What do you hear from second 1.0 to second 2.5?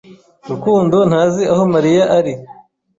ntazi aho Mariya ari.